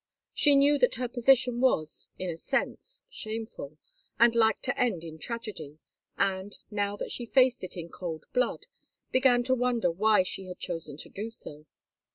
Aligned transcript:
She 0.33 0.55
knew 0.55 0.79
that 0.79 0.95
her 0.95 1.07
position 1.07 1.59
was, 1.61 2.07
in 2.17 2.31
a 2.31 2.35
sense, 2.35 3.03
shameful, 3.07 3.77
and 4.19 4.33
like 4.33 4.59
to 4.61 4.75
end 4.75 5.03
in 5.03 5.19
tragedy, 5.19 5.77
and, 6.17 6.57
now 6.71 6.95
that 6.97 7.11
she 7.11 7.27
faced 7.27 7.63
it 7.63 7.77
in 7.77 7.89
cold 7.89 8.25
blood, 8.33 8.65
began 9.11 9.43
to 9.43 9.53
wonder 9.53 9.91
why 9.91 10.23
she 10.23 10.47
had 10.47 10.57
chosen 10.57 10.97
so 10.97 11.07
to 11.07 11.09
do. 11.29 11.65